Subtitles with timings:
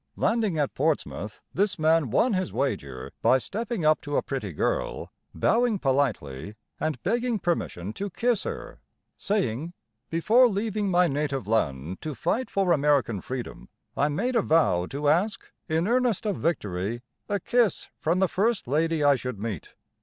[0.15, 5.11] Landing at Portsmouth, this man won his wager by stepping up to a pretty girl,
[5.35, 8.79] bowing politely, and begging permission to kiss her,
[9.19, 9.73] saying:
[10.09, 15.07] "Before leaving my native land to fight for American freedom, I made a vow to
[15.07, 19.75] ask, in earnest of victory, a kiss from the first lady I should meet."